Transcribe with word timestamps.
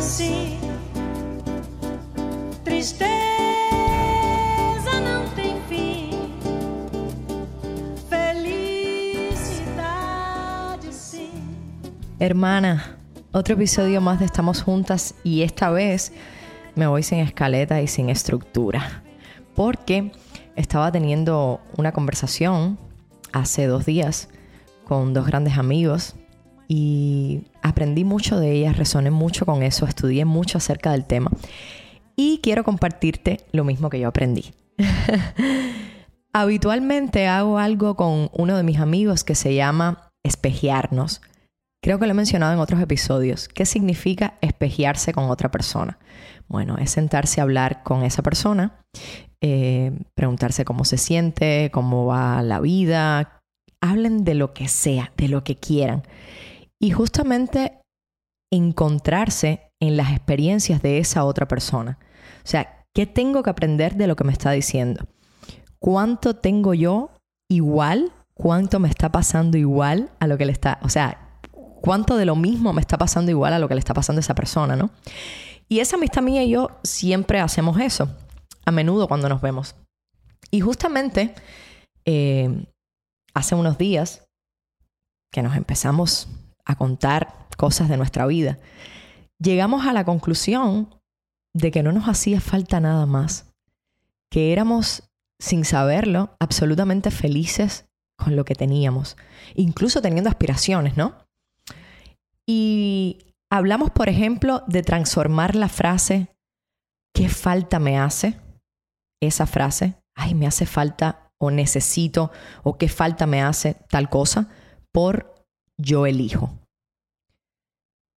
sim. 0.02 0.60
Tristeza 2.62 3.08
não 5.02 5.26
tem 5.30 5.58
fim. 5.70 6.10
Felicidade 8.10 9.32
sim. 10.92 11.32
Hermana, 12.18 12.98
otro 13.32 13.54
episodio 13.54 14.02
más 14.02 14.18
de 14.18 14.26
Estamos 14.26 14.60
Juntas 14.60 15.14
y 15.24 15.40
esta 15.40 15.70
vez 15.70 16.12
me 16.74 16.86
voy 16.86 17.02
sin 17.02 17.20
escaleta 17.20 17.80
y 17.80 17.86
sin 17.86 18.10
estructura. 18.10 19.02
Porque 19.54 20.12
estaba 20.56 20.92
teniendo 20.92 21.60
una 21.76 21.92
conversación 21.92 22.78
hace 23.32 23.66
dos 23.66 23.86
días 23.86 24.28
con 24.84 25.14
dos 25.14 25.26
grandes 25.26 25.56
amigos 25.58 26.16
y 26.68 27.42
aprendí 27.62 28.04
mucho 28.04 28.38
de 28.38 28.52
ellas, 28.52 28.76
resoné 28.76 29.10
mucho 29.10 29.46
con 29.46 29.62
eso, 29.62 29.86
estudié 29.86 30.24
mucho 30.24 30.58
acerca 30.58 30.92
del 30.92 31.04
tema 31.04 31.30
y 32.16 32.40
quiero 32.42 32.64
compartirte 32.64 33.40
lo 33.52 33.64
mismo 33.64 33.90
que 33.90 34.00
yo 34.00 34.08
aprendí. 34.08 34.52
Habitualmente 36.32 37.26
hago 37.26 37.58
algo 37.58 37.96
con 37.96 38.30
uno 38.32 38.56
de 38.56 38.62
mis 38.62 38.78
amigos 38.78 39.24
que 39.24 39.34
se 39.34 39.54
llama 39.54 40.10
espejearnos. 40.22 41.22
Creo 41.82 41.98
que 41.98 42.06
lo 42.06 42.12
he 42.12 42.14
mencionado 42.14 42.52
en 42.52 42.58
otros 42.58 42.80
episodios. 42.80 43.48
¿Qué 43.48 43.64
significa 43.64 44.34
espejearse 44.42 45.12
con 45.12 45.30
otra 45.30 45.50
persona? 45.50 45.98
Bueno, 46.46 46.76
es 46.78 46.90
sentarse 46.90 47.40
a 47.40 47.44
hablar 47.44 47.82
con 47.82 48.04
esa 48.04 48.22
persona, 48.22 48.80
eh, 49.42 49.92
preguntarse 50.14 50.64
cómo 50.64 50.84
se 50.84 50.98
siente, 50.98 51.70
cómo 51.72 52.06
va 52.06 52.42
la 52.42 52.60
vida. 52.60 53.40
Hablen 53.80 54.24
de 54.24 54.34
lo 54.34 54.52
que 54.52 54.68
sea, 54.68 55.12
de 55.16 55.28
lo 55.28 55.44
que 55.44 55.56
quieran. 55.56 56.02
Y 56.78 56.90
justamente 56.90 57.80
encontrarse 58.52 59.70
en 59.80 59.96
las 59.96 60.10
experiencias 60.10 60.82
de 60.82 60.98
esa 60.98 61.24
otra 61.24 61.48
persona. 61.48 61.98
O 62.44 62.48
sea, 62.48 62.84
¿qué 62.94 63.06
tengo 63.06 63.42
que 63.42 63.50
aprender 63.50 63.94
de 63.94 64.06
lo 64.06 64.16
que 64.16 64.24
me 64.24 64.32
está 64.32 64.50
diciendo? 64.50 65.06
¿Cuánto 65.78 66.36
tengo 66.36 66.74
yo 66.74 67.10
igual? 67.48 68.12
¿Cuánto 68.34 68.80
me 68.80 68.88
está 68.88 69.10
pasando 69.10 69.56
igual 69.56 70.10
a 70.18 70.26
lo 70.26 70.36
que 70.36 70.46
le 70.46 70.52
está... 70.52 70.78
O 70.82 70.88
sea, 70.88 71.40
cuánto 71.80 72.16
de 72.16 72.26
lo 72.26 72.36
mismo 72.36 72.72
me 72.72 72.80
está 72.80 72.98
pasando 72.98 73.30
igual 73.30 73.52
a 73.52 73.58
lo 73.58 73.68
que 73.68 73.74
le 73.74 73.80
está 73.80 73.94
pasando 73.94 74.18
a 74.18 74.20
esa 74.20 74.34
persona, 74.34 74.76
¿no? 74.76 74.90
Y 75.68 75.80
esa 75.80 75.96
amistad 75.96 76.22
mía 76.22 76.42
y 76.42 76.50
yo 76.50 76.70
siempre 76.82 77.40
hacemos 77.40 77.78
eso, 77.80 78.08
a 78.64 78.70
menudo 78.70 79.08
cuando 79.08 79.28
nos 79.28 79.40
vemos. 79.40 79.76
Y 80.50 80.60
justamente 80.60 81.34
eh, 82.04 82.66
hace 83.34 83.54
unos 83.54 83.78
días 83.78 84.26
que 85.32 85.42
nos 85.42 85.56
empezamos 85.56 86.28
a 86.64 86.76
contar 86.76 87.48
cosas 87.56 87.88
de 87.88 87.96
nuestra 87.96 88.26
vida, 88.26 88.58
llegamos 89.38 89.86
a 89.86 89.92
la 89.92 90.04
conclusión 90.04 90.94
de 91.54 91.70
que 91.70 91.82
no 91.82 91.92
nos 91.92 92.08
hacía 92.08 92.40
falta 92.40 92.80
nada 92.80 93.06
más, 93.06 93.52
que 94.30 94.52
éramos, 94.52 95.10
sin 95.38 95.64
saberlo, 95.64 96.36
absolutamente 96.40 97.10
felices 97.10 97.86
con 98.16 98.36
lo 98.36 98.44
que 98.44 98.54
teníamos, 98.54 99.16
incluso 99.54 100.00
teniendo 100.02 100.30
aspiraciones, 100.30 100.96
¿no? 100.96 101.14
Y 102.46 103.34
hablamos, 103.50 103.90
por 103.90 104.08
ejemplo, 104.08 104.62
de 104.66 104.82
transformar 104.82 105.54
la 105.54 105.68
frase 105.68 106.28
¿qué 107.14 107.28
falta 107.28 107.78
me 107.78 107.98
hace? 107.98 108.36
Esa 109.20 109.46
frase, 109.46 109.94
ay, 110.14 110.34
me 110.34 110.46
hace 110.46 110.66
falta 110.66 111.30
o 111.38 111.50
necesito 111.50 112.30
o 112.62 112.76
qué 112.76 112.88
falta 112.88 113.26
me 113.26 113.42
hace 113.42 113.76
tal 113.88 114.08
cosa, 114.08 114.48
por 114.92 115.34
yo 115.78 116.06
elijo. 116.06 116.50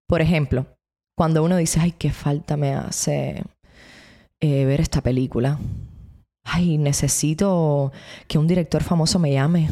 Por 0.07 0.21
ejemplo, 0.21 0.67
cuando 1.17 1.43
uno 1.43 1.57
dice, 1.57 1.79
ay, 1.79 1.91
qué 1.93 2.11
falta 2.11 2.57
me 2.57 2.73
hace 2.73 3.43
eh, 4.41 4.65
ver 4.65 4.81
esta 4.81 5.01
película. 5.01 5.59
Ay, 6.43 6.77
necesito 6.77 7.91
que 8.27 8.37
un 8.37 8.47
director 8.47 8.83
famoso 8.83 9.19
me 9.19 9.31
llame 9.31 9.69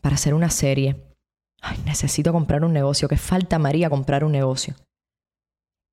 para 0.00 0.16
hacer 0.16 0.34
una 0.34 0.50
serie. 0.50 0.96
Ay, 1.62 1.78
necesito 1.86 2.32
comprar 2.32 2.64
un 2.64 2.72
negocio. 2.72 3.08
¿Qué 3.08 3.16
falta 3.16 3.58
María 3.58 3.88
comprar 3.88 4.24
un 4.24 4.32
negocio? 4.32 4.74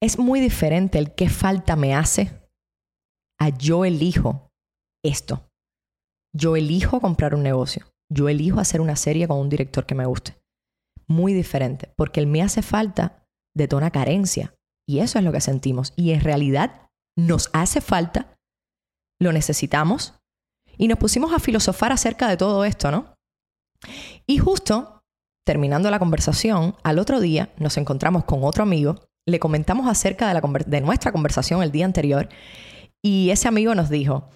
Es 0.01 0.17
muy 0.17 0.39
diferente 0.39 0.97
el 0.97 1.13
qué 1.13 1.29
falta 1.29 1.75
me 1.75 1.93
hace 1.93 2.31
a 3.39 3.49
yo 3.49 3.85
elijo 3.85 4.48
esto. 5.03 5.49
Yo 6.35 6.55
elijo 6.55 6.99
comprar 6.99 7.35
un 7.35 7.43
negocio. 7.43 7.85
Yo 8.11 8.29
elijo 8.29 8.59
hacer 8.59 8.81
una 8.81 8.95
serie 8.95 9.27
con 9.27 9.37
un 9.37 9.49
director 9.49 9.85
que 9.85 9.95
me 9.95 10.05
guste. 10.05 10.39
Muy 11.07 11.33
diferente, 11.33 11.91
porque 11.95 12.19
el 12.19 12.27
me 12.27 12.41
hace 12.41 12.61
falta 12.61 13.25
detona 13.55 13.91
carencia. 13.91 14.55
Y 14.87 14.99
eso 14.99 15.19
es 15.19 15.25
lo 15.25 15.31
que 15.31 15.41
sentimos. 15.41 15.93
Y 15.95 16.11
en 16.11 16.21
realidad 16.21 16.89
nos 17.17 17.49
hace 17.53 17.81
falta, 17.81 18.37
lo 19.19 19.31
necesitamos. 19.31 20.19
Y 20.77 20.87
nos 20.87 20.97
pusimos 20.97 21.33
a 21.33 21.39
filosofar 21.39 21.91
acerca 21.91 22.27
de 22.27 22.37
todo 22.37 22.63
esto, 22.63 22.91
¿no? 22.91 23.15
Y 24.25 24.37
justo 24.37 24.99
terminando 25.45 25.89
la 25.89 25.99
conversación, 25.99 26.75
al 26.83 26.99
otro 26.99 27.19
día 27.19 27.51
nos 27.57 27.77
encontramos 27.77 28.23
con 28.25 28.43
otro 28.43 28.61
amigo, 28.61 29.09
le 29.27 29.39
comentamos 29.39 29.87
acerca 29.87 30.27
de, 30.27 30.35
la 30.35 30.41
de 30.41 30.81
nuestra 30.81 31.11
conversación 31.11 31.63
el 31.63 31.71
día 31.71 31.85
anterior 31.85 32.29
y 33.01 33.31
ese 33.31 33.47
amigo 33.47 33.73
nos 33.73 33.89
dijo, 33.89 34.29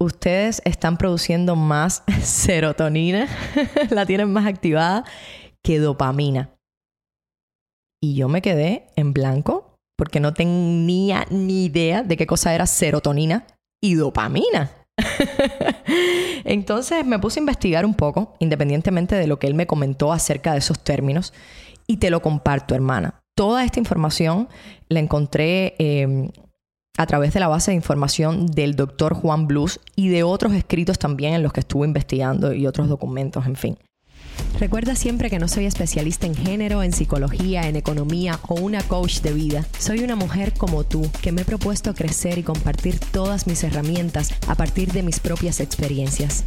ustedes 0.00 0.62
están 0.64 0.96
produciendo 0.96 1.54
más 1.54 2.02
serotonina, 2.22 3.28
la 3.90 4.06
tienen 4.06 4.32
más 4.32 4.46
activada 4.46 5.04
que 5.62 5.78
dopamina. 5.78 6.50
Y 8.02 8.14
yo 8.14 8.28
me 8.28 8.42
quedé 8.42 8.86
en 8.96 9.12
blanco 9.12 9.76
porque 9.96 10.20
no 10.20 10.32
tenía 10.32 11.26
ni 11.30 11.66
idea 11.66 12.02
de 12.02 12.16
qué 12.16 12.26
cosa 12.26 12.54
era 12.54 12.66
serotonina 12.66 13.46
y 13.82 13.94
dopamina. 13.94 14.70
Entonces 16.44 17.04
me 17.04 17.18
puse 17.18 17.38
a 17.38 17.42
investigar 17.42 17.84
un 17.84 17.94
poco, 17.94 18.34
independientemente 18.38 19.14
de 19.14 19.26
lo 19.26 19.38
que 19.38 19.46
él 19.46 19.54
me 19.54 19.66
comentó 19.66 20.12
acerca 20.12 20.52
de 20.52 20.58
esos 20.58 20.82
términos, 20.82 21.34
y 21.86 21.98
te 21.98 22.08
lo 22.08 22.22
comparto, 22.22 22.74
hermana. 22.74 23.20
Toda 23.36 23.64
esta 23.64 23.78
información 23.78 24.48
la 24.88 25.00
encontré 25.00 25.74
em, 25.78 26.30
a 26.96 27.06
través 27.06 27.32
de 27.32 27.40
la 27.40 27.48
base 27.48 27.70
de 27.70 27.76
información 27.76 28.46
del 28.46 28.76
doctor 28.76 29.14
Juan 29.14 29.46
Blues 29.46 29.80
y 29.96 30.08
de 30.08 30.22
otros 30.22 30.52
escritos 30.52 30.98
también 30.98 31.34
en 31.34 31.42
los 31.42 31.52
que 31.52 31.60
estuve 31.60 31.86
investigando 31.86 32.52
y 32.52 32.66
otros 32.66 32.88
documentos, 32.88 33.46
en 33.46 33.56
fin. 33.56 33.78
Recuerda 34.58 34.94
siempre 34.94 35.30
que 35.30 35.38
no 35.38 35.48
soy 35.48 35.64
especialista 35.64 36.26
en 36.26 36.34
género, 36.34 36.82
en 36.82 36.92
psicología, 36.92 37.68
en 37.68 37.76
economía 37.76 38.38
o 38.48 38.54
una 38.54 38.82
coach 38.82 39.20
de 39.20 39.32
vida. 39.32 39.64
Soy 39.78 40.00
una 40.00 40.16
mujer 40.16 40.52
como 40.52 40.84
tú 40.84 41.10
que 41.22 41.32
me 41.32 41.42
he 41.42 41.44
propuesto 41.44 41.94
crecer 41.94 42.38
y 42.38 42.42
compartir 42.42 42.98
todas 42.98 43.46
mis 43.46 43.64
herramientas 43.64 44.34
a 44.48 44.54
partir 44.54 44.92
de 44.92 45.02
mis 45.02 45.20
propias 45.20 45.60
experiencias. 45.60 46.44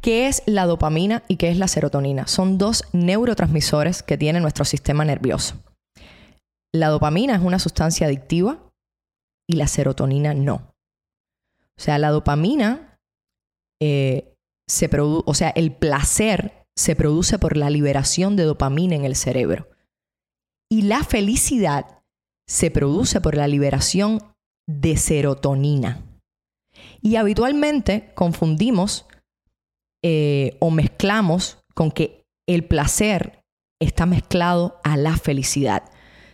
¿Qué 0.00 0.28
es 0.28 0.42
la 0.46 0.66
dopamina 0.66 1.22
y 1.28 1.36
qué 1.36 1.50
es 1.50 1.58
la 1.58 1.68
serotonina? 1.68 2.26
Son 2.26 2.58
dos 2.58 2.84
neurotransmisores 2.92 4.02
que 4.02 4.18
tiene 4.18 4.40
nuestro 4.40 4.64
sistema 4.64 5.04
nervioso. 5.04 5.56
La 6.72 6.88
dopamina 6.88 7.34
es 7.34 7.42
una 7.42 7.58
sustancia 7.58 8.06
adictiva 8.06 8.58
y 9.48 9.56
la 9.56 9.66
serotonina 9.66 10.34
no. 10.34 10.74
O 11.76 11.80
sea, 11.80 11.98
la 11.98 12.10
dopamina 12.10 12.98
eh, 13.80 14.34
se 14.66 14.88
o 14.98 15.34
sea, 15.34 15.50
el 15.50 15.74
placer 15.74 16.66
se 16.76 16.96
produce 16.96 17.38
por 17.38 17.56
la 17.56 17.70
liberación 17.70 18.36
de 18.36 18.44
dopamina 18.44 18.94
en 18.94 19.04
el 19.04 19.16
cerebro. 19.16 19.68
Y 20.70 20.82
la 20.82 21.04
felicidad 21.04 22.02
se 22.48 22.70
produce 22.70 23.20
por 23.20 23.36
la 23.36 23.46
liberación 23.46 24.20
de 24.66 24.96
serotonina. 24.96 26.02
Y 27.00 27.16
habitualmente 27.16 28.12
confundimos 28.14 29.06
eh, 30.02 30.56
o 30.60 30.70
mezclamos 30.70 31.58
con 31.74 31.90
que 31.90 32.24
el 32.46 32.64
placer 32.64 33.44
está 33.80 34.06
mezclado 34.06 34.80
a 34.84 34.96
la 34.96 35.16
felicidad. 35.16 35.84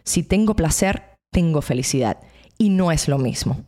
Si 0.04 0.22
tengo 0.22 0.56
placer, 0.56 1.18
tengo 1.32 1.62
felicidad. 1.62 2.20
Y 2.60 2.68
no 2.68 2.92
es 2.92 3.08
lo 3.08 3.16
mismo. 3.16 3.64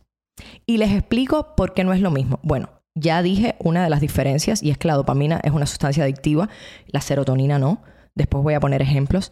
Y 0.67 0.77
les 0.77 0.91
explico 0.91 1.55
por 1.55 1.73
qué 1.73 1.83
no 1.83 1.93
es 1.93 2.01
lo 2.01 2.11
mismo. 2.11 2.39
Bueno, 2.43 2.69
ya 2.95 3.23
dije 3.23 3.55
una 3.59 3.83
de 3.83 3.89
las 3.89 4.01
diferencias 4.01 4.61
y 4.61 4.69
es 4.69 4.77
que 4.77 4.87
la 4.87 4.93
dopamina 4.93 5.39
es 5.43 5.51
una 5.51 5.65
sustancia 5.65 6.03
adictiva, 6.03 6.47
la 6.87 7.01
serotonina 7.01 7.57
no. 7.57 7.81
Después 8.13 8.43
voy 8.43 8.53
a 8.53 8.59
poner 8.59 8.83
ejemplos. 8.83 9.31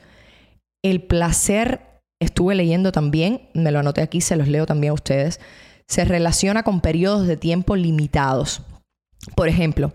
El 0.84 1.04
placer, 1.04 2.02
estuve 2.20 2.56
leyendo 2.56 2.92
también, 2.92 3.50
me 3.54 3.72
lo 3.72 3.80
anoté 3.80 4.02
aquí, 4.02 4.20
se 4.20 4.36
los 4.36 4.48
leo 4.48 4.66
también 4.66 4.92
a 4.92 4.96
ustedes, 4.96 5.40
se 5.88 6.06
relaciona 6.06 6.64
con 6.64 6.82
periodos 6.82 7.28
de 7.28 7.38
tiempo 7.38 7.76
limitados. 7.76 8.64
Por 9.36 9.48
ejemplo, 9.48 9.94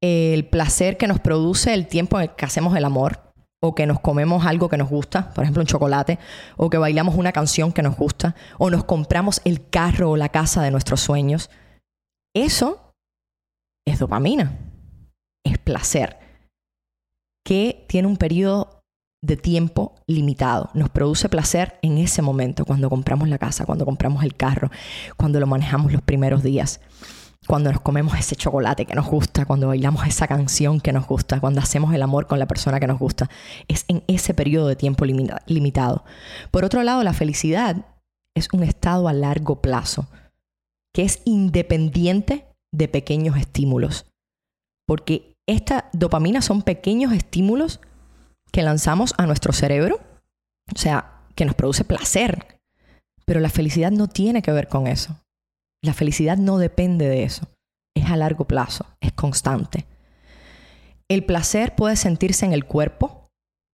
el 0.00 0.44
placer 0.46 0.96
que 0.96 1.08
nos 1.08 1.18
produce 1.18 1.74
el 1.74 1.88
tiempo 1.88 2.18
en 2.18 2.22
el 2.22 2.34
que 2.36 2.44
hacemos 2.44 2.76
el 2.76 2.84
amor, 2.84 3.31
o 3.64 3.76
que 3.76 3.86
nos 3.86 4.00
comemos 4.00 4.44
algo 4.44 4.68
que 4.68 4.76
nos 4.76 4.90
gusta, 4.90 5.32
por 5.32 5.44
ejemplo 5.44 5.62
un 5.62 5.68
chocolate, 5.68 6.18
o 6.56 6.68
que 6.68 6.78
bailamos 6.78 7.14
una 7.14 7.30
canción 7.30 7.72
que 7.72 7.82
nos 7.82 7.96
gusta, 7.96 8.34
o 8.58 8.70
nos 8.70 8.82
compramos 8.84 9.40
el 9.44 9.68
carro 9.70 10.10
o 10.10 10.16
la 10.16 10.30
casa 10.30 10.62
de 10.62 10.72
nuestros 10.72 11.00
sueños. 11.00 11.48
Eso 12.34 12.92
es 13.86 14.00
dopamina. 14.00 14.58
es 15.44 15.58
placer, 15.58 16.18
que 17.44 17.84
tiene 17.88 18.08
un 18.08 18.16
periodo 18.16 18.82
de 19.24 19.36
tiempo 19.36 19.94
limitado. 20.08 20.70
Nos 20.74 20.88
produce 20.90 21.28
placer 21.28 21.78
en 21.82 21.98
ese 21.98 22.20
momento, 22.20 22.64
cuando 22.64 22.90
compramos 22.90 23.28
la 23.28 23.38
casa, 23.38 23.64
cuando 23.64 23.84
compramos 23.84 24.24
el 24.24 24.34
carro, 24.34 24.70
cuando 25.16 25.38
lo 25.38 25.46
manejamos 25.46 25.92
los 25.92 26.02
primeros 26.02 26.42
días, 26.42 26.80
cuando 27.46 27.72
nos 27.72 27.80
comemos 27.80 28.16
ese 28.18 28.36
chocolate 28.36 28.86
que 28.86 28.94
nos 28.94 29.06
gusta, 29.06 29.44
cuando 29.46 29.68
bailamos 29.68 30.06
esa 30.06 30.28
canción 30.28 30.80
que 30.80 30.92
nos 30.92 31.06
gusta, 31.06 31.40
cuando 31.40 31.60
hacemos 31.60 31.92
el 31.92 32.02
amor 32.02 32.26
con 32.26 32.38
la 32.38 32.46
persona 32.46 32.78
que 32.78 32.86
nos 32.86 32.98
gusta. 32.98 33.28
Es 33.68 33.84
en 33.88 34.04
ese 34.06 34.32
periodo 34.32 34.68
de 34.68 34.76
tiempo 34.76 35.04
limita- 35.04 35.42
limitado. 35.46 36.04
Por 36.50 36.64
otro 36.64 36.82
lado, 36.82 37.02
la 37.02 37.12
felicidad 37.12 37.84
es 38.36 38.48
un 38.52 38.62
estado 38.62 39.08
a 39.08 39.12
largo 39.12 39.60
plazo, 39.60 40.06
que 40.94 41.02
es 41.02 41.20
independiente 41.24 42.46
de 42.72 42.88
pequeños 42.88 43.36
estímulos. 43.36 44.06
Porque 44.86 45.34
esta 45.48 45.90
dopamina 45.92 46.42
son 46.42 46.62
pequeños 46.62 47.12
estímulos 47.12 47.80
que 48.52 48.62
lanzamos 48.62 49.14
a 49.18 49.26
nuestro 49.26 49.52
cerebro, 49.52 50.00
o 50.74 50.78
sea, 50.78 51.22
que 51.34 51.44
nos 51.44 51.54
produce 51.54 51.84
placer. 51.84 52.60
Pero 53.24 53.40
la 53.40 53.48
felicidad 53.50 53.90
no 53.90 54.08
tiene 54.08 54.42
que 54.42 54.52
ver 54.52 54.68
con 54.68 54.86
eso. 54.86 55.16
La 55.82 55.94
felicidad 55.94 56.36
no 56.36 56.58
depende 56.58 57.08
de 57.08 57.24
eso. 57.24 57.48
Es 57.94 58.10
a 58.10 58.16
largo 58.16 58.46
plazo, 58.46 58.86
es 59.00 59.12
constante. 59.12 59.86
El 61.08 61.24
placer 61.24 61.74
puede 61.74 61.96
sentirse 61.96 62.46
en 62.46 62.52
el 62.52 62.64
cuerpo, 62.64 63.22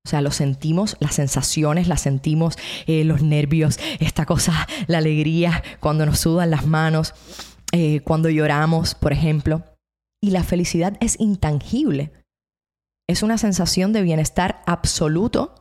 o 0.04 0.08
sea, 0.08 0.22
lo 0.22 0.30
sentimos, 0.30 0.96
las 1.00 1.14
sensaciones, 1.14 1.86
las 1.86 2.00
sentimos, 2.00 2.56
eh, 2.86 3.04
los 3.04 3.22
nervios, 3.22 3.78
esta 4.00 4.24
cosa, 4.24 4.66
la 4.86 4.98
alegría, 4.98 5.62
cuando 5.80 6.06
nos 6.06 6.20
sudan 6.20 6.50
las 6.50 6.66
manos, 6.66 7.14
eh, 7.72 8.00
cuando 8.00 8.30
lloramos, 8.30 8.94
por 8.94 9.12
ejemplo. 9.12 9.62
Y 10.22 10.30
la 10.30 10.42
felicidad 10.42 10.96
es 11.00 11.20
intangible. 11.20 12.10
Es 13.06 13.22
una 13.22 13.38
sensación 13.38 13.92
de 13.92 14.02
bienestar 14.02 14.62
absoluto 14.66 15.54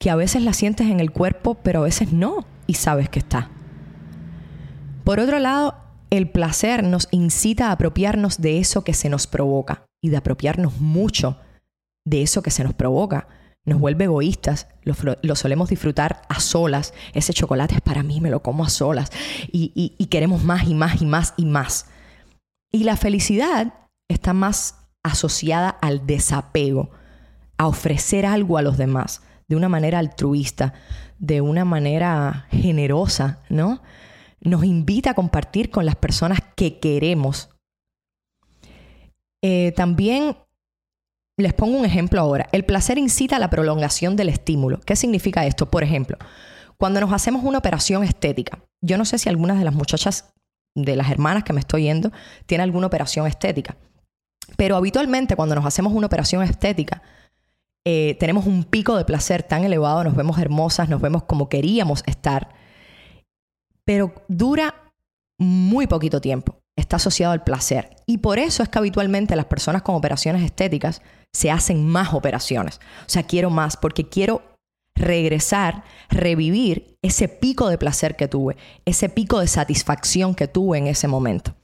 que 0.00 0.10
a 0.10 0.16
veces 0.16 0.42
la 0.42 0.52
sientes 0.52 0.88
en 0.88 1.00
el 1.00 1.12
cuerpo, 1.12 1.54
pero 1.54 1.80
a 1.80 1.84
veces 1.84 2.12
no, 2.12 2.44
y 2.66 2.74
sabes 2.74 3.08
que 3.08 3.20
está. 3.20 3.48
Por 5.04 5.20
otro 5.20 5.38
lado, 5.38 5.76
el 6.10 6.30
placer 6.30 6.82
nos 6.82 7.08
incita 7.10 7.68
a 7.68 7.72
apropiarnos 7.72 8.40
de 8.40 8.58
eso 8.58 8.84
que 8.84 8.94
se 8.94 9.08
nos 9.08 9.26
provoca 9.26 9.84
y 10.02 10.08
de 10.08 10.16
apropiarnos 10.16 10.80
mucho 10.80 11.38
de 12.06 12.22
eso 12.22 12.42
que 12.42 12.50
se 12.50 12.64
nos 12.64 12.74
provoca. 12.74 13.28
Nos 13.66 13.80
vuelve 13.80 14.04
egoístas, 14.04 14.68
lo, 14.82 15.36
solemos 15.36 15.70
disfrutar 15.70 16.22
a 16.28 16.40
solas. 16.40 16.92
Ese 17.14 17.32
chocolate 17.32 17.76
es 17.76 17.80
para 17.80 18.02
mí, 18.02 18.20
me 18.20 18.30
lo 18.30 18.42
como 18.42 18.64
a 18.64 18.68
solas. 18.68 19.10
Y 19.52 20.06
queremos 20.10 20.42
más 20.42 20.68
y 20.68 20.74
más 20.74 21.00
y 21.00 21.06
más 21.06 21.34
y 21.36 21.46
más. 21.46 21.86
Y 22.72 22.84
la 22.84 22.96
felicidad 22.96 23.72
está 24.08 24.32
más 24.32 24.76
asociada 25.02 25.68
al 25.68 26.06
desapego, 26.06 26.90
a 27.56 27.66
ofrecer 27.66 28.26
algo 28.26 28.58
a 28.58 28.62
los 28.62 28.76
demás 28.76 29.22
de 29.48 29.56
una 29.56 29.68
manera 29.68 29.98
altruista, 29.98 30.74
de 31.18 31.40
una 31.40 31.64
manera 31.64 32.46
generosa, 32.50 33.40
¿no? 33.48 33.80
Nos 34.44 34.64
invita 34.64 35.10
a 35.10 35.14
compartir 35.14 35.70
con 35.70 35.84
las 35.84 35.96
personas 35.96 36.38
que 36.54 36.78
queremos. 36.78 37.50
Eh, 39.42 39.72
también 39.74 40.36
les 41.36 41.52
pongo 41.52 41.76
un 41.76 41.84
ejemplo 41.84 42.20
ahora. 42.20 42.48
El 42.52 42.64
placer 42.64 42.98
incita 42.98 43.36
a 43.36 43.38
la 43.38 43.50
prolongación 43.50 44.16
del 44.16 44.28
estímulo. 44.28 44.80
¿Qué 44.80 44.96
significa 44.96 45.46
esto? 45.46 45.70
Por 45.70 45.82
ejemplo, 45.82 46.16
cuando 46.76 47.00
nos 47.00 47.12
hacemos 47.12 47.44
una 47.44 47.58
operación 47.58 48.04
estética, 48.04 48.60
yo 48.80 48.98
no 48.98 49.04
sé 49.04 49.18
si 49.18 49.28
algunas 49.28 49.58
de 49.58 49.64
las 49.64 49.74
muchachas, 49.74 50.32
de 50.76 50.96
las 50.96 51.10
hermanas 51.10 51.44
que 51.44 51.52
me 51.52 51.60
estoy 51.60 51.84
yendo, 51.84 52.12
tiene 52.46 52.62
alguna 52.62 52.86
operación 52.86 53.26
estética. 53.26 53.76
Pero 54.56 54.76
habitualmente 54.76 55.36
cuando 55.36 55.54
nos 55.54 55.66
hacemos 55.66 55.92
una 55.92 56.06
operación 56.06 56.42
estética, 56.42 57.02
eh, 57.84 58.16
tenemos 58.18 58.46
un 58.46 58.64
pico 58.64 58.96
de 58.96 59.04
placer 59.04 59.42
tan 59.42 59.64
elevado, 59.64 60.04
nos 60.04 60.16
vemos 60.16 60.38
hermosas, 60.38 60.88
nos 60.88 61.00
vemos 61.00 61.24
como 61.24 61.48
queríamos 61.48 62.02
estar, 62.06 62.54
pero 63.84 64.12
dura 64.28 64.74
muy 65.38 65.86
poquito 65.86 66.20
tiempo. 66.20 66.60
Está 66.76 66.96
asociado 66.96 67.32
al 67.32 67.44
placer. 67.44 67.90
Y 68.06 68.18
por 68.18 68.38
eso 68.38 68.62
es 68.62 68.68
que 68.68 68.78
habitualmente 68.78 69.36
las 69.36 69.46
personas 69.46 69.82
con 69.82 69.94
operaciones 69.94 70.42
estéticas 70.42 71.02
se 71.32 71.50
hacen 71.50 71.86
más 71.86 72.14
operaciones. 72.14 72.80
O 73.06 73.08
sea, 73.08 73.24
quiero 73.24 73.50
más 73.50 73.76
porque 73.76 74.08
quiero 74.08 74.42
regresar, 74.96 75.84
revivir 76.08 76.96
ese 77.02 77.28
pico 77.28 77.68
de 77.68 77.78
placer 77.78 78.16
que 78.16 78.28
tuve, 78.28 78.56
ese 78.84 79.08
pico 79.08 79.40
de 79.40 79.48
satisfacción 79.48 80.34
que 80.34 80.48
tuve 80.48 80.78
en 80.78 80.86
ese 80.86 81.08
momento. 81.08 81.54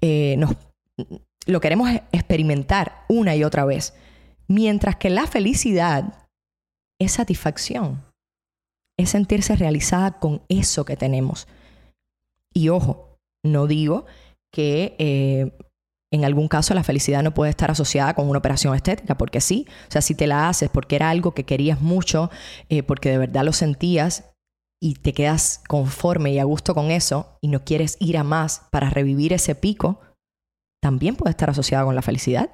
Eh, 0.00 0.36
nos, 0.38 0.56
lo 1.46 1.60
queremos 1.60 1.90
experimentar 2.12 3.04
una 3.08 3.34
y 3.34 3.44
otra 3.44 3.64
vez. 3.64 3.94
Mientras 4.48 4.96
que 4.96 5.10
la 5.10 5.26
felicidad 5.26 6.28
es 7.00 7.12
satisfacción, 7.12 8.02
es 8.98 9.10
sentirse 9.10 9.56
realizada 9.56 10.18
con 10.18 10.42
eso 10.48 10.84
que 10.84 10.96
tenemos. 10.96 11.46
Y 12.52 12.68
ojo, 12.68 13.16
no 13.44 13.66
digo 13.66 14.06
que 14.52 14.96
eh, 14.98 15.52
en 16.12 16.24
algún 16.24 16.48
caso 16.48 16.74
la 16.74 16.84
felicidad 16.84 17.22
no 17.22 17.34
puede 17.34 17.50
estar 17.50 17.70
asociada 17.70 18.14
con 18.14 18.28
una 18.28 18.38
operación 18.38 18.74
estética, 18.74 19.16
porque 19.16 19.40
sí, 19.40 19.66
o 19.88 19.92
sea, 19.92 20.02
si 20.02 20.14
te 20.14 20.26
la 20.26 20.48
haces 20.48 20.70
porque 20.70 20.96
era 20.96 21.10
algo 21.10 21.32
que 21.32 21.44
querías 21.44 21.80
mucho, 21.80 22.30
eh, 22.68 22.82
porque 22.82 23.10
de 23.10 23.18
verdad 23.18 23.44
lo 23.44 23.52
sentías 23.52 24.30
y 24.80 24.94
te 24.94 25.12
quedas 25.12 25.62
conforme 25.68 26.32
y 26.32 26.38
a 26.38 26.44
gusto 26.44 26.74
con 26.74 26.90
eso 26.90 27.36
y 27.40 27.48
no 27.48 27.64
quieres 27.64 27.96
ir 28.00 28.16
a 28.16 28.24
más 28.24 28.66
para 28.70 28.90
revivir 28.90 29.32
ese 29.32 29.54
pico, 29.54 30.00
también 30.82 31.16
puede 31.16 31.30
estar 31.30 31.50
asociada 31.50 31.84
con 31.84 31.94
la 31.94 32.02
felicidad 32.02 32.50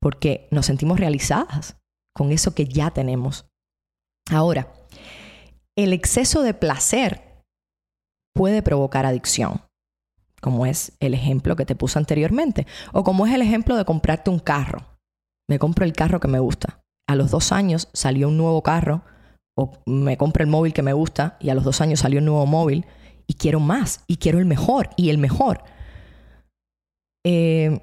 porque 0.00 0.48
nos 0.50 0.66
sentimos 0.66 0.98
realizadas 0.98 1.76
con 2.14 2.32
eso 2.32 2.54
que 2.54 2.66
ya 2.66 2.90
tenemos. 2.90 3.49
Ahora, 4.30 4.72
el 5.76 5.92
exceso 5.92 6.42
de 6.42 6.54
placer 6.54 7.42
puede 8.32 8.62
provocar 8.62 9.04
adicción, 9.04 9.62
como 10.40 10.66
es 10.66 10.92
el 11.00 11.14
ejemplo 11.14 11.56
que 11.56 11.66
te 11.66 11.74
puse 11.74 11.98
anteriormente, 11.98 12.66
o 12.92 13.02
como 13.02 13.26
es 13.26 13.34
el 13.34 13.42
ejemplo 13.42 13.76
de 13.76 13.84
comprarte 13.84 14.30
un 14.30 14.38
carro. 14.38 14.86
Me 15.48 15.58
compro 15.58 15.84
el 15.84 15.92
carro 15.92 16.20
que 16.20 16.28
me 16.28 16.38
gusta. 16.38 16.80
A 17.08 17.16
los 17.16 17.32
dos 17.32 17.50
años 17.50 17.88
salió 17.92 18.28
un 18.28 18.36
nuevo 18.36 18.62
carro, 18.62 19.02
o 19.58 19.72
me 19.84 20.16
compro 20.16 20.44
el 20.44 20.50
móvil 20.50 20.72
que 20.72 20.82
me 20.82 20.92
gusta, 20.92 21.36
y 21.40 21.50
a 21.50 21.54
los 21.54 21.64
dos 21.64 21.80
años 21.80 22.00
salió 22.00 22.20
un 22.20 22.26
nuevo 22.26 22.46
móvil, 22.46 22.86
y 23.26 23.34
quiero 23.34 23.58
más, 23.58 24.04
y 24.06 24.18
quiero 24.18 24.38
el 24.38 24.46
mejor, 24.46 24.90
y 24.96 25.10
el 25.10 25.18
mejor. 25.18 25.64
Eh, 27.26 27.80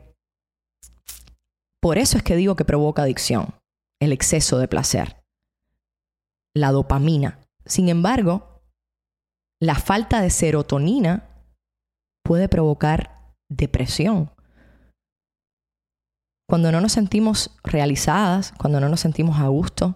por 1.81 1.97
eso 1.97 2.17
es 2.17 2.23
que 2.23 2.37
digo 2.37 2.55
que 2.55 2.65
provoca 2.65 3.03
adicción, 3.03 3.53
el 4.01 4.13
exceso 4.13 4.59
de 4.59 4.67
placer, 4.69 5.17
la 6.57 6.71
dopamina. 6.71 7.39
Sin 7.65 7.89
embargo, 7.89 8.61
la 9.61 9.75
falta 9.75 10.21
de 10.21 10.29
serotonina 10.29 11.27
puede 12.23 12.49
provocar 12.49 13.33
depresión. 13.49 14.31
Cuando 16.49 16.71
no 16.71 16.79
nos 16.79 16.93
sentimos 16.93 17.57
realizadas, 17.63 18.53
cuando 18.57 18.79
no 18.79 18.87
nos 18.87 19.01
sentimos 19.01 19.39
a 19.39 19.47
gusto, 19.47 19.95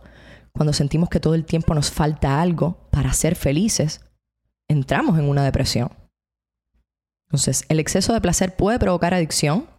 cuando 0.54 0.74
sentimos 0.74 1.10
que 1.10 1.20
todo 1.20 1.36
el 1.36 1.46
tiempo 1.46 1.74
nos 1.74 1.92
falta 1.92 2.42
algo 2.42 2.90
para 2.92 3.14
ser 3.14 3.36
felices, 3.36 4.02
entramos 4.70 5.18
en 5.18 5.30
una 5.30 5.44
depresión. 5.46 5.92
Entonces, 7.30 7.64
el 7.70 7.80
exceso 7.80 8.14
de 8.14 8.20
placer 8.20 8.58
puede 8.58 8.80
provocar 8.80 9.14
adicción 9.14 9.70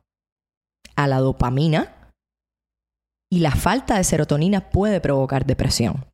a 0.96 1.06
la 1.06 1.18
dopamina 1.18 2.10
y 3.30 3.40
la 3.40 3.50
falta 3.50 3.96
de 3.96 4.04
serotonina 4.04 4.70
puede 4.70 5.00
provocar 5.00 5.44
depresión. 5.44 6.06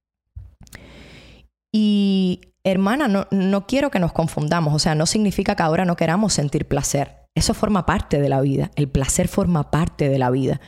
Y 1.72 2.40
hermana, 2.64 3.08
no, 3.08 3.26
no, 3.30 3.66
quiero 3.66 3.90
que 3.90 4.00
nos 4.00 4.12
confundamos, 4.12 4.74
o 4.74 4.78
sea, 4.78 4.94
no 4.94 5.06
significa 5.06 5.54
que 5.54 5.62
ahora 5.62 5.84
no 5.84 5.96
queramos 5.96 6.32
sentir 6.32 6.66
placer. 6.66 7.26
Eso 7.34 7.54
forma 7.54 7.86
parte 7.86 8.20
de 8.20 8.28
la 8.28 8.40
vida, 8.40 8.70
el 8.74 8.88
placer 8.88 9.28
forma 9.28 9.70
parte 9.70 10.08
de 10.08 10.18
la 10.18 10.30
vida. 10.30 10.60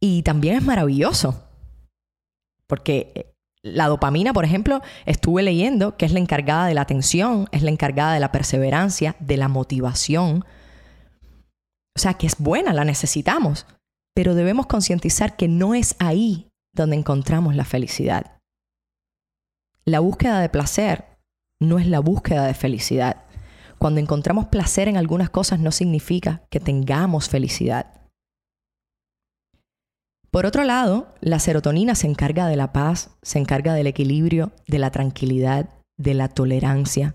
Y 0.00 0.22
también 0.22 0.56
es 0.56 0.62
maravilloso, 0.62 1.48
porque 2.66 3.34
la 3.62 3.88
dopamina, 3.88 4.32
por 4.34 4.44
ejemplo, 4.44 4.82
estuve 5.06 5.42
leyendo 5.42 5.96
que 5.96 6.04
es 6.04 6.12
la 6.12 6.18
encargada 6.18 6.66
de 6.66 6.74
la 6.74 6.82
atención, 6.82 7.48
es 7.50 7.62
la 7.62 7.70
encargada 7.70 8.12
de 8.12 8.20
la 8.20 8.30
perseverancia, 8.30 9.16
de 9.20 9.38
la 9.38 9.48
motivación. 9.48 10.44
O 11.96 11.98
sea, 11.98 12.14
que 12.14 12.26
es 12.26 12.36
buena, 12.38 12.74
la 12.74 12.84
necesitamos, 12.84 13.66
pero 14.14 14.34
debemos 14.34 14.66
concientizar 14.66 15.36
que 15.36 15.48
no 15.48 15.74
es 15.74 15.96
ahí 15.98 16.48
donde 16.74 16.96
encontramos 16.96 17.54
la 17.54 17.64
felicidad. 17.64 18.33
La 19.86 20.00
búsqueda 20.00 20.40
de 20.40 20.48
placer 20.48 21.04
no 21.60 21.78
es 21.78 21.86
la 21.86 22.00
búsqueda 22.00 22.46
de 22.46 22.54
felicidad. 22.54 23.24
Cuando 23.78 24.00
encontramos 24.00 24.46
placer 24.46 24.88
en 24.88 24.96
algunas 24.96 25.28
cosas 25.28 25.60
no 25.60 25.72
significa 25.72 26.42
que 26.50 26.58
tengamos 26.60 27.28
felicidad. 27.28 28.00
Por 30.30 30.46
otro 30.46 30.64
lado, 30.64 31.14
la 31.20 31.38
serotonina 31.38 31.94
se 31.94 32.06
encarga 32.06 32.46
de 32.46 32.56
la 32.56 32.72
paz, 32.72 33.10
se 33.22 33.38
encarga 33.38 33.74
del 33.74 33.86
equilibrio, 33.86 34.52
de 34.66 34.78
la 34.78 34.90
tranquilidad, 34.90 35.68
de 35.98 36.14
la 36.14 36.28
tolerancia. 36.28 37.14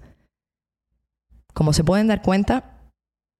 Como 1.53 1.73
se 1.73 1.83
pueden 1.83 2.07
dar 2.07 2.21
cuenta, 2.21 2.79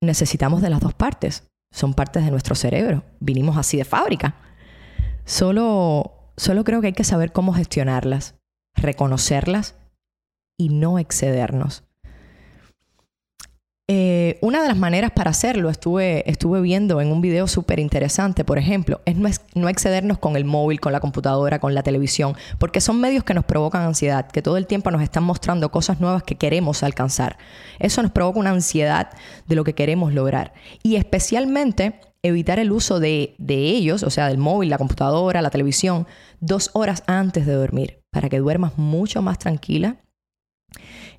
necesitamos 0.02 0.62
de 0.62 0.70
las 0.70 0.82
dos 0.82 0.94
partes. 0.94 1.46
son 1.72 1.94
partes 1.94 2.26
de 2.26 2.32
nuestro 2.32 2.56
cerebro. 2.56 3.04
Vinimos 3.20 3.56
así 3.56 3.78
de 3.78 3.86
fábrica. 3.86 4.36
Solo, 5.24 6.32
solo 6.36 6.64
creo 6.64 6.82
que 6.82 6.88
hay 6.88 6.94
que 6.94 7.04
saber 7.04 7.32
cómo 7.32 7.54
gestionarlas, 7.54 8.39
reconocerlas 8.82 9.76
y 10.58 10.70
no 10.70 11.00
excedernos. 11.00 11.84
Eh, 13.92 14.38
una 14.42 14.62
de 14.62 14.68
las 14.68 14.78
maneras 14.78 15.10
para 15.10 15.32
hacerlo, 15.32 15.72
estuve, 15.72 16.30
estuve 16.30 16.62
viendo 16.62 17.02
en 17.02 17.12
un 17.12 17.22
video 17.22 17.48
súper 17.48 17.80
interesante, 17.80 18.46
por 18.46 18.60
ejemplo, 18.60 19.02
es 19.06 19.16
no, 19.56 19.68
excedernos 19.68 20.20
con 20.20 20.36
el 20.36 20.46
móvil, 20.46 20.80
con 20.80 20.94
la 20.94 21.00
computadora, 21.00 21.58
con 21.58 21.74
la 21.74 21.82
televisión, 21.82 22.36
porque 22.60 22.82
son 22.82 23.02
medios 23.02 23.24
que 23.24 23.34
nos 23.34 23.46
provocan 23.46 23.82
ansiedad, 23.82 24.28
que 24.28 24.44
todo 24.44 24.58
el 24.58 24.68
tiempo 24.68 24.92
nos 24.92 25.02
están 25.02 25.24
mostrando 25.24 25.72
cosas 25.72 26.00
nuevas 26.00 26.22
que 26.22 26.36
queremos 26.36 26.84
alcanzar. 26.84 27.40
Eso 27.80 28.04
nos 28.04 28.12
provoca 28.12 28.40
una 28.40 28.52
ansiedad 28.52 29.10
de 29.48 29.56
lo 29.56 29.64
que 29.64 29.74
queremos 29.74 30.14
lograr. 30.14 30.54
Y 30.84 30.98
especialmente 30.98 32.00
evitar 32.22 32.60
el 32.60 32.72
uso 32.72 33.00
de, 33.00 33.34
de 33.40 33.56
ellos, 33.56 34.04
o 34.04 34.12
sea, 34.12 34.28
del 34.28 34.38
móvil, 34.38 34.70
la 34.70 34.78
computadora, 34.78 35.42
la 35.42 35.50
televisión, 35.50 36.06
dos 36.42 36.70
horas 36.74 37.02
antes 37.08 37.48
de 37.48 37.54
dormir, 37.54 37.99
para 38.12 38.30
que 38.30 38.40
duermas 38.40 38.78
mucho 38.78 39.22
más 39.22 39.40
tranquila 39.40 39.98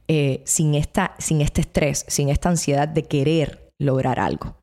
eh, 0.09 0.43
sin, 0.45 0.75
esta, 0.75 1.15
sin 1.19 1.41
este 1.41 1.61
estrés, 1.61 2.05
sin 2.09 2.29
esta 2.29 2.49
ansiedad 2.49 2.89
de 2.89 3.05
querer 3.05 3.73
lograr 3.79 4.19
algo. 4.19 4.57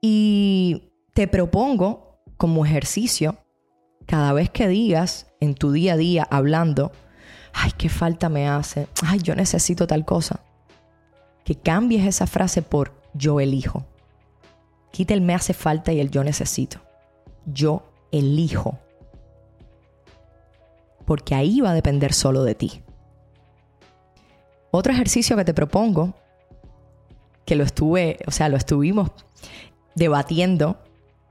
Y 0.00 0.92
te 1.12 1.26
propongo 1.26 2.20
como 2.36 2.66
ejercicio, 2.66 3.38
cada 4.06 4.32
vez 4.32 4.50
que 4.50 4.68
digas 4.68 5.32
en 5.40 5.54
tu 5.54 5.72
día 5.72 5.94
a 5.94 5.96
día 5.96 6.28
hablando, 6.30 6.92
ay, 7.52 7.72
qué 7.76 7.88
falta 7.88 8.28
me 8.28 8.48
hace, 8.48 8.86
ay, 9.02 9.20
yo 9.22 9.34
necesito 9.34 9.86
tal 9.86 10.04
cosa, 10.04 10.40
que 11.44 11.54
cambies 11.54 12.06
esa 12.06 12.26
frase 12.26 12.62
por 12.62 12.92
yo 13.14 13.40
elijo. 13.40 13.86
Quita 14.90 15.14
el 15.14 15.20
me 15.20 15.34
hace 15.34 15.54
falta 15.54 15.92
y 15.92 16.00
el 16.00 16.10
yo 16.10 16.22
necesito. 16.22 16.80
Yo 17.46 17.82
elijo. 18.12 18.78
Porque 21.04 21.34
ahí 21.34 21.60
va 21.60 21.70
a 21.70 21.74
depender 21.74 22.12
solo 22.12 22.44
de 22.44 22.54
ti. 22.54 22.82
Otro 24.70 24.92
ejercicio 24.92 25.36
que 25.36 25.44
te 25.44 25.54
propongo, 25.54 26.14
que 27.44 27.56
lo 27.56 27.64
estuve, 27.64 28.18
o 28.26 28.30
sea, 28.30 28.48
lo 28.48 28.56
estuvimos 28.56 29.10
debatiendo 29.94 30.78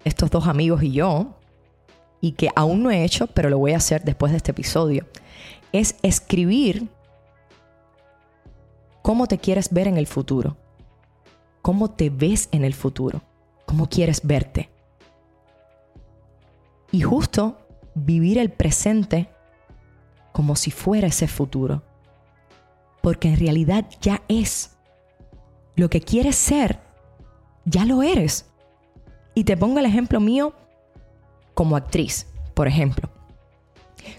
estos 0.06 0.30
dos 0.32 0.48
amigos 0.48 0.84
y 0.84 0.92
yo, 0.92 1.36
y 2.22 2.34
que 2.34 2.50
aún 2.56 2.84
no 2.84 2.92
he 2.92 3.03
hecho, 3.03 3.27
pero 3.27 3.50
lo 3.50 3.58
voy 3.58 3.74
a 3.74 3.77
hacer 3.77 4.03
después 4.03 4.32
de 4.32 4.38
este 4.38 4.51
episodio, 4.51 5.06
es 5.74 5.96
escribir 6.03 6.88
cómo 9.01 9.27
te 9.27 9.38
quieres 9.38 9.74
ver 9.74 9.89
en 9.89 9.98
el 9.98 10.08
futuro, 10.08 10.56
cómo 11.62 11.92
te 11.92 12.10
ves 12.10 12.48
en 12.51 12.63
el 12.63 12.74
futuro, 12.74 13.22
cómo 13.65 13.89
quieres 13.89 14.25
verte. 14.25 14.70
Y 16.92 17.01
justo 17.01 17.58
vivir 17.96 18.38
el 18.38 18.51
presente 18.51 19.33
como 20.34 20.58
si 20.58 20.72
fuera 20.72 21.08
ese 21.08 21.28
futuro 21.28 21.84
porque 23.04 23.28
en 23.28 23.38
realidad 23.38 23.86
ya 24.02 24.24
es. 24.30 24.78
Lo 25.75 25.90
que 25.90 26.00
quieres 26.00 26.38
ser, 26.38 26.80
ya 27.66 27.86
lo 27.86 28.02
eres. 28.02 28.46
Y 29.36 29.44
te 29.44 29.58
pongo 29.58 29.80
el 29.80 29.86
ejemplo 29.86 30.22
mío 30.22 30.54
como 31.54 31.75
actriz, 31.75 32.28
por 32.54 32.70
ejemplo. 32.70 33.10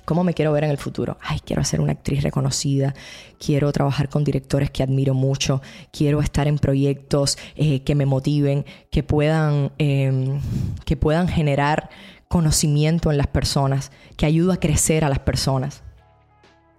¿Cómo 0.04 0.23
me 0.23 0.35
quiero 0.35 0.52
ver 0.52 0.64
en 0.64 0.71
el 0.71 0.76
futuro? 0.76 1.16
Ay, 1.23 1.40
quiero 1.40 1.64
ser 1.64 1.80
una 1.80 1.92
actriz 1.92 2.23
reconocida, 2.23 2.94
quiero 3.38 3.73
trabajar 3.73 4.11
con 4.11 4.23
directores 4.23 4.71
que 4.71 4.83
admiro 4.83 5.14
mucho, 5.14 5.62
quiero 5.90 6.21
estar 6.21 6.47
en 6.47 6.59
proyectos 6.59 7.38
eh, 7.56 7.83
que 7.85 7.94
me 7.94 8.04
motiven, 8.04 8.66
que 8.90 9.02
puedan, 9.02 9.73
em, 9.78 10.40
que 10.85 10.99
puedan 10.99 11.28
generar 11.28 11.88
conocimiento 12.28 13.11
en 13.11 13.16
las 13.16 13.28
personas, 13.28 13.92
que 14.18 14.26
ayude 14.26 14.52
a 14.52 14.61
crecer 14.61 15.04
a 15.04 15.09
las 15.09 15.21
personas. 15.21 15.83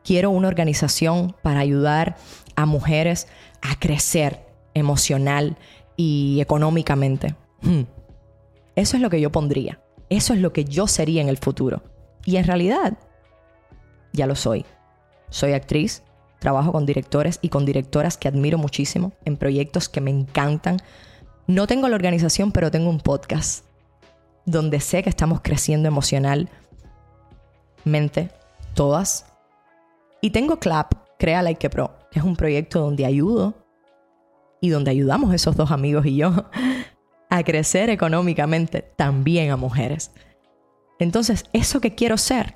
Quiero 0.05 0.29
una 0.29 0.47
organización 0.47 1.35
para 1.41 1.59
ayudar 1.59 2.15
a 2.55 2.65
mujeres 2.65 3.27
a 3.61 3.77
crecer 3.79 4.45
emocional 4.75 5.57
y 5.97 6.39
económicamente. 6.41 7.35
Hmm. 7.61 7.81
Eso 8.75 8.97
es 8.97 9.01
lo 9.01 9.09
que 9.09 9.19
yo 9.19 9.31
pondría. 9.31 9.81
Eso 10.09 10.33
es 10.33 10.39
lo 10.39 10.53
que 10.53 10.63
yo 10.63 10.87
sería 10.87 11.21
en 11.21 11.29
el 11.29 11.37
futuro. 11.37 11.81
Y 12.23 12.35
en 12.37 12.45
realidad, 12.45 12.99
ya 14.13 14.27
lo 14.27 14.35
soy. 14.35 14.65
Soy 15.29 15.53
actriz, 15.53 16.03
trabajo 16.39 16.71
con 16.71 16.85
directores 16.85 17.39
y 17.41 17.49
con 17.49 17.65
directoras 17.65 18.17
que 18.17 18.27
admiro 18.27 18.59
muchísimo 18.59 19.13
en 19.25 19.37
proyectos 19.37 19.89
que 19.89 20.01
me 20.01 20.11
encantan. 20.11 20.77
No 21.47 21.65
tengo 21.65 21.87
la 21.87 21.95
organización, 21.95 22.51
pero 22.51 22.69
tengo 22.69 22.91
un 22.91 22.99
podcast 22.99 23.65
donde 24.45 24.79
sé 24.79 25.01
que 25.01 25.09
estamos 25.09 25.41
creciendo 25.41 25.87
emocionalmente, 25.87 26.49
todas, 28.75 29.25
y 30.25 30.31
tengo 30.31 30.57
CLAP, 30.57 30.91
Crea 31.19 31.43
Like 31.43 31.69
Pro, 31.69 31.99
que 32.09 32.17
es 32.17 32.25
un 32.25 32.35
proyecto 32.35 32.79
donde 32.79 33.05
ayudo 33.05 33.53
y 34.59 34.69
donde 34.69 34.89
ayudamos 34.89 35.31
esos 35.35 35.55
dos 35.55 35.69
amigos 35.69 36.07
y 36.07 36.15
yo 36.15 36.49
a 37.29 37.43
crecer 37.43 37.91
económicamente 37.91 38.81
también 38.81 39.51
a 39.51 39.55
mujeres. 39.55 40.09
Entonces, 40.97 41.43
eso 41.53 41.79
que 41.79 41.93
quiero 41.93 42.17
ser, 42.17 42.55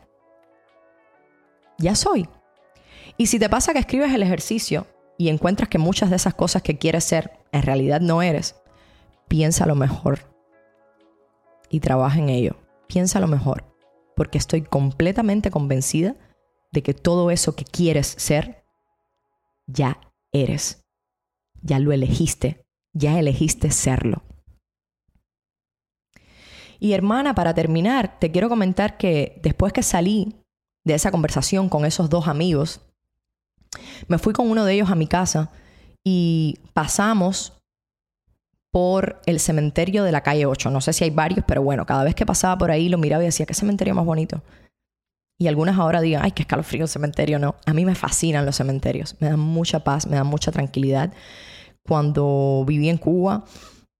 ya 1.77 1.93
soy. 1.93 2.27
Y 3.17 3.27
si 3.27 3.37
te 3.37 3.49
pasa 3.49 3.71
que 3.73 3.79
escribes 3.79 4.15
el 4.15 4.23
ejercicio 4.23 4.87
y 5.19 5.29
encuentras 5.29 5.69
que 5.69 5.77
muchas 5.77 6.09
de 6.09 6.15
esas 6.15 6.33
cosas 6.33 6.63
que 6.63 6.79
quieres 6.79 7.03
ser 7.03 7.37
en 7.51 7.61
realidad 7.61 8.01
no 8.01 8.23
eres, 8.23 8.55
piensa 9.27 9.67
lo 9.67 9.75
mejor 9.75 10.21
y 11.69 11.81
trabaja 11.81 12.17
en 12.17 12.29
ello. 12.29 12.55
Piensa 12.87 13.19
lo 13.19 13.27
mejor, 13.27 13.63
porque 14.15 14.39
estoy 14.39 14.63
completamente 14.63 15.51
convencida 15.51 16.15
de 16.71 16.83
que 16.83 16.93
todo 16.93 17.31
eso 17.31 17.55
que 17.55 17.65
quieres 17.65 18.07
ser, 18.17 18.63
ya 19.67 19.99
eres. 20.31 20.83
Ya 21.61 21.79
lo 21.79 21.91
elegiste. 21.91 22.65
Ya 22.93 23.19
elegiste 23.19 23.71
serlo. 23.71 24.23
Y 26.79 26.93
hermana, 26.93 27.35
para 27.35 27.53
terminar, 27.53 28.19
te 28.19 28.31
quiero 28.31 28.49
comentar 28.49 28.97
que 28.97 29.39
después 29.43 29.73
que 29.73 29.83
salí 29.83 30.35
de 30.85 30.93
esa 30.93 31.11
conversación 31.11 31.69
con 31.69 31.85
esos 31.85 32.09
dos 32.09 32.27
amigos, 32.27 32.81
me 34.07 34.17
fui 34.17 34.33
con 34.33 34.49
uno 34.49 34.65
de 34.65 34.73
ellos 34.73 34.89
a 34.89 34.95
mi 34.95 35.07
casa 35.07 35.51
y 36.05 36.59
pasamos 36.73 37.53
por 38.71 39.19
el 39.25 39.39
cementerio 39.39 40.03
de 40.03 40.11
la 40.11 40.21
calle 40.21 40.45
8. 40.45 40.69
No 40.71 40.79
sé 40.79 40.93
si 40.93 41.03
hay 41.03 41.09
varios, 41.09 41.43
pero 41.45 41.61
bueno, 41.61 41.85
cada 41.85 42.03
vez 42.03 42.15
que 42.15 42.25
pasaba 42.25 42.57
por 42.57 42.71
ahí 42.71 42.87
lo 42.87 42.97
miraba 42.97 43.23
y 43.23 43.27
decía, 43.27 43.45
qué 43.45 43.53
cementerio 43.53 43.93
más 43.95 44.05
bonito. 44.05 44.41
Y 45.41 45.47
algunas 45.47 45.77
ahora 45.77 46.01
digan, 46.01 46.21
ay, 46.23 46.31
qué 46.31 46.43
escalofrío 46.43 46.83
el 46.83 46.89
cementerio. 46.89 47.39
No, 47.39 47.55
a 47.65 47.73
mí 47.73 47.85
me 47.85 47.95
fascinan 47.95 48.45
los 48.45 48.57
cementerios. 48.57 49.15
Me 49.19 49.29
dan 49.29 49.39
mucha 49.39 49.85
paz, 49.85 50.05
me 50.05 50.17
dan 50.17 50.27
mucha 50.27 50.51
tranquilidad. 50.51 51.13
Cuando 51.87 52.65
viví 52.67 52.89
en 52.89 52.97
Cuba, 52.97 53.45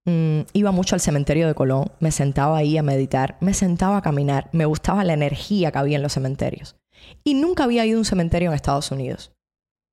mm, 0.06 0.42
iba 0.52 0.72
mucho 0.72 0.96
al 0.96 1.02
cementerio 1.02 1.48
de 1.48 1.56
Colón. 1.56 1.92
Me 2.02 2.12
sentaba 2.12 2.58
ahí 2.58 2.78
a 2.78 2.84
meditar, 2.84 3.38
me 3.40 3.54
sentaba 3.54 3.98
a 3.98 4.02
caminar. 4.02 4.50
Me 4.52 4.66
gustaba 4.66 5.06
la 5.06 5.14
energía 5.14 5.72
que 5.72 5.78
había 5.78 5.96
en 5.96 6.04
los 6.04 6.14
cementerios. 6.14 6.76
Y 7.24 7.36
nunca 7.36 7.64
había 7.64 7.86
ido 7.86 7.98
a 7.98 8.00
un 8.00 8.06
cementerio 8.06 8.50
en 8.50 8.56
Estados 8.56 8.92
Unidos. 8.92 9.32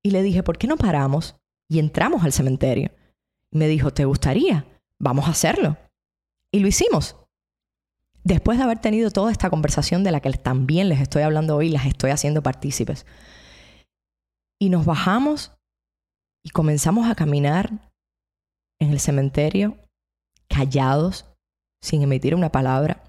Y 0.04 0.10
le 0.10 0.22
dije, 0.22 0.42
¿por 0.42 0.58
qué 0.58 0.66
no 0.66 0.76
paramos 0.76 1.36
y 1.70 1.78
entramos 1.78 2.24
al 2.24 2.32
cementerio? 2.32 2.90
Me 3.52 3.68
dijo, 3.68 3.92
¿te 3.92 4.04
gustaría? 4.04 4.66
Vamos 5.00 5.28
a 5.28 5.30
hacerlo. 5.30 5.76
Y 6.52 6.58
lo 6.58 6.66
hicimos 6.66 7.16
después 8.26 8.58
de 8.58 8.64
haber 8.64 8.80
tenido 8.80 9.10
toda 9.12 9.30
esta 9.30 9.50
conversación 9.50 10.02
de 10.02 10.10
la 10.10 10.20
que 10.20 10.32
también 10.32 10.88
les 10.88 11.00
estoy 11.00 11.22
hablando 11.22 11.54
hoy, 11.54 11.68
las 11.68 11.86
estoy 11.86 12.10
haciendo 12.10 12.42
partícipes. 12.42 13.06
Y 14.60 14.68
nos 14.68 14.84
bajamos 14.84 15.52
y 16.44 16.50
comenzamos 16.50 17.08
a 17.08 17.14
caminar 17.14 17.70
en 18.80 18.90
el 18.90 18.98
cementerio, 18.98 19.78
callados, 20.48 21.26
sin 21.80 22.02
emitir 22.02 22.34
una 22.34 22.50
palabra. 22.50 23.04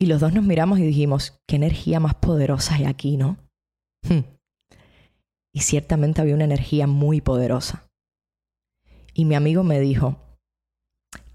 Y 0.00 0.06
los 0.06 0.20
dos 0.20 0.32
nos 0.32 0.44
miramos 0.44 0.80
y 0.80 0.82
dijimos, 0.82 1.40
qué 1.46 1.54
energía 1.54 2.00
más 2.00 2.14
poderosa 2.16 2.74
hay 2.74 2.84
aquí, 2.86 3.16
¿no? 3.16 3.36
Hmm. 4.02 4.24
Y 5.54 5.60
ciertamente 5.60 6.20
había 6.20 6.34
una 6.34 6.44
energía 6.44 6.88
muy 6.88 7.20
poderosa. 7.20 7.86
Y 9.12 9.26
mi 9.26 9.36
amigo 9.36 9.62
me 9.62 9.78
dijo, 9.78 10.18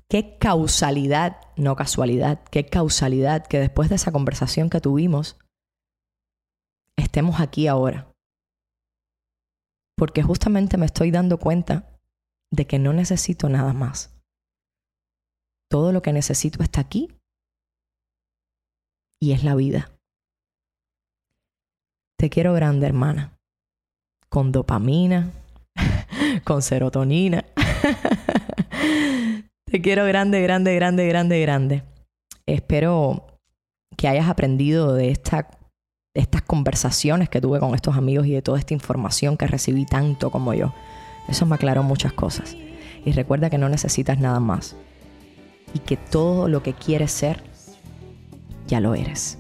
qué 0.10 0.38
causalidad, 0.40 1.40
no 1.56 1.76
casualidad, 1.76 2.44
qué 2.50 2.66
causalidad 2.66 3.46
que 3.46 3.60
después 3.60 3.90
de 3.90 3.96
esa 3.96 4.12
conversación 4.12 4.70
que 4.70 4.82
tuvimos, 4.82 5.38
estemos 6.98 7.40
aquí 7.40 7.68
ahora. 7.68 8.12
Porque 9.96 10.24
justamente 10.24 10.78
me 10.78 10.86
estoy 10.86 11.12
dando 11.12 11.38
cuenta 11.38 12.00
de 12.52 12.66
que 12.66 12.80
no 12.80 12.94
necesito 12.94 13.50
nada 13.50 13.74
más. 13.74 14.16
Todo 15.70 15.92
lo 15.92 16.02
que 16.02 16.14
necesito 16.14 16.64
está 16.64 16.82
aquí 16.82 17.16
y 19.22 19.34
es 19.34 19.44
la 19.44 19.56
vida. 19.56 19.92
Te 22.18 22.30
quiero 22.30 22.54
grande, 22.54 22.88
hermana, 22.88 23.38
con 24.30 24.52
dopamina, 24.52 25.32
con 26.44 26.62
serotonina. 26.62 27.46
Te 29.70 29.82
quiero 29.82 30.04
grande, 30.06 30.42
grande, 30.42 30.74
grande, 30.74 31.08
grande, 31.08 31.42
grande. 31.42 31.84
Espero 32.48 33.40
que 33.96 34.08
hayas 34.08 34.28
aprendido 34.28 34.96
de 34.96 35.12
esta, 35.12 35.48
de 36.16 36.22
estas 36.22 36.42
conversaciones 36.42 37.30
que 37.30 37.40
tuve 37.40 37.60
con 37.60 37.76
estos 37.76 37.96
amigos 37.96 38.26
y 38.26 38.32
de 38.32 38.42
toda 38.42 38.58
esta 38.58 38.74
información 38.74 39.38
que 39.38 39.46
recibí 39.46 39.86
tanto 39.86 40.32
como 40.32 40.56
yo. 40.56 40.74
Eso 41.28 41.46
me 41.46 41.54
aclaró 41.54 41.84
muchas 41.84 42.14
cosas. 42.14 42.58
Y 43.06 43.12
recuerda 43.12 43.52
que 43.52 43.60
no 43.60 43.70
necesitas 43.70 44.20
nada 44.20 44.40
más. 44.40 44.76
Y 45.76 45.80
que 45.80 45.98
todo 45.98 46.48
lo 46.48 46.64
que 46.64 46.74
quieres 46.74 47.12
ser, 47.12 47.44
ya 48.66 48.80
lo 48.80 48.96
eres. 48.96 49.39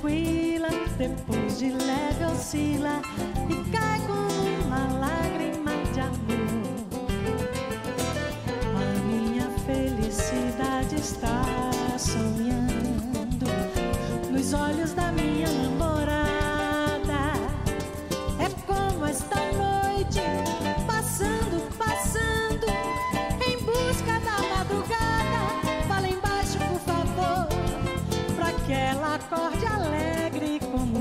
Tranquila, 0.00 0.68
depois 0.96 1.58
de 1.58 1.70
leve 1.70 2.24
oscila 2.24 3.02
e 3.48 3.70
cai 3.70 4.00
como 4.06 4.64
uma 4.64 4.98
lágrima 4.98 5.72
de 5.92 6.00
amor. 6.00 6.18
A 8.76 9.00
minha 9.06 9.48
felicidade 9.66 10.96
está 10.96 11.42
sonhando 11.98 13.50
nos 14.30 14.52
olhos 14.54 14.94
da 14.94 15.12
minha 15.12 15.19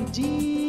dia, 0.09 0.68